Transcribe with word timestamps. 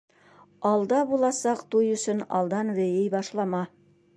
Алда 0.69 1.01
буласаҡ 1.11 1.61
туй 1.75 1.91
өсөн 1.99 2.25
алдан 2.39 2.73
бейей 2.81 3.07
башлама. 3.19 3.63